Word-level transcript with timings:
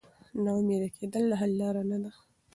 نا 0.43 0.51
امیده 0.59 0.89
کېدل 0.97 1.23
د 1.29 1.33
حل 1.39 1.51
لاره 1.61 1.83
نه 1.91 1.97
ده. 2.03 2.11